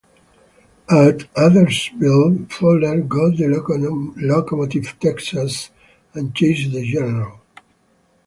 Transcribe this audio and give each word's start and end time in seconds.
At 0.89 1.27
Adairsville, 1.35 2.49
Fuller 2.51 3.01
got 3.01 3.37
the 3.37 4.13
locomotive 4.17 4.95
"Texas" 4.99 5.69
and 6.15 6.33
chased 6.33 6.71
the 6.71 6.83
"General". 6.83 7.39